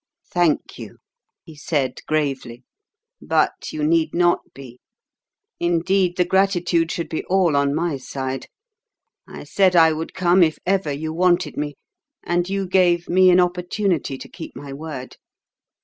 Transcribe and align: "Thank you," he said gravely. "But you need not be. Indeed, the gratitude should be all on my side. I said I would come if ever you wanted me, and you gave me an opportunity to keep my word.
"Thank 0.31 0.79
you," 0.79 0.97
he 1.43 1.55
said 1.55 1.99
gravely. 2.07 2.63
"But 3.21 3.71
you 3.71 3.83
need 3.83 4.15
not 4.15 4.39
be. 4.51 4.79
Indeed, 5.59 6.17
the 6.17 6.25
gratitude 6.25 6.91
should 6.91 7.07
be 7.07 7.23
all 7.25 7.55
on 7.55 7.75
my 7.75 7.97
side. 7.97 8.47
I 9.27 9.43
said 9.43 9.75
I 9.75 9.93
would 9.93 10.15
come 10.15 10.41
if 10.41 10.57
ever 10.65 10.91
you 10.91 11.13
wanted 11.13 11.55
me, 11.55 11.75
and 12.23 12.49
you 12.49 12.67
gave 12.67 13.09
me 13.09 13.29
an 13.29 13.39
opportunity 13.39 14.17
to 14.17 14.27
keep 14.27 14.55
my 14.55 14.73
word. 14.73 15.17